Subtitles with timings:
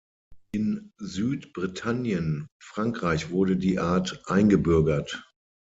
[0.51, 5.31] In Süd-Britannien und Frankreich wurde die Art eingebürgert.